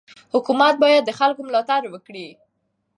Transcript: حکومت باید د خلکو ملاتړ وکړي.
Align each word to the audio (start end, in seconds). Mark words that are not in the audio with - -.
حکومت 0.33 0.75
باید 0.83 1.03
د 1.05 1.11
خلکو 1.19 1.41
ملاتړ 1.47 1.81
وکړي. 1.89 2.27